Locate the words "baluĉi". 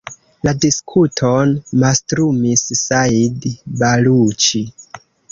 3.83-4.63